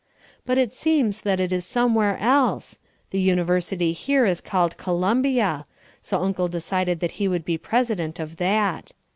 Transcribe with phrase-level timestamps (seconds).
[0.47, 2.79] But it seems that it is somewhere else.
[3.11, 5.67] The University here is called Columbia,
[6.01, 8.93] so Uncle decided that he would be president of that.